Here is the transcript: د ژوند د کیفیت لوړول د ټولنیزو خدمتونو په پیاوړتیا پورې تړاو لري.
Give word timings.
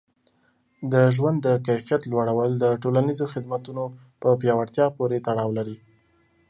د 0.91 0.93
ژوند 1.15 1.37
د 1.43 1.49
کیفیت 1.67 2.01
لوړول 2.11 2.51
د 2.57 2.65
ټولنیزو 2.81 3.25
خدمتونو 3.33 3.83
په 4.21 4.29
پیاوړتیا 4.41 4.85
پورې 4.97 5.17
تړاو 5.27 5.49
لري. 5.57 5.77